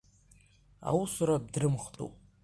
Аусура 0.89 1.35
дрымхтәуп. 1.53 2.13